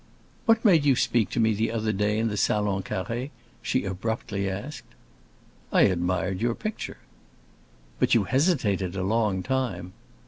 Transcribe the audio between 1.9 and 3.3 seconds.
day in the Salon Carré?"